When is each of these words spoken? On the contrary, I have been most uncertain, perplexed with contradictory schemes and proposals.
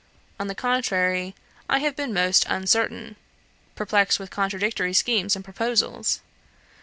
On 0.39 0.47
the 0.47 0.55
contrary, 0.55 1.35
I 1.69 1.77
have 1.77 1.95
been 1.95 2.11
most 2.11 2.43
uncertain, 2.49 3.17
perplexed 3.75 4.19
with 4.19 4.31
contradictory 4.31 4.93
schemes 4.93 5.35
and 5.35 5.45
proposals. 5.45 6.21